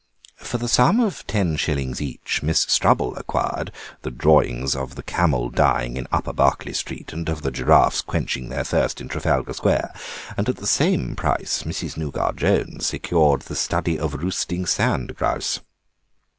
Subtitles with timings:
[0.37, 5.51] For the sum of ten shillings each Miss Strubble acquired the drawings of the camel
[5.51, 9.93] dying in Upper Berkeley Street and of the giraffes quenching their thirst in Trafalgar Square;
[10.37, 11.97] at the same price Mrs.
[11.97, 15.59] Nougat Jones secured the study of roosting sand grouse.